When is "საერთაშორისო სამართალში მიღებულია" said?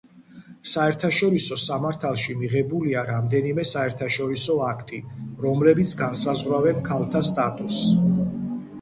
0.69-3.05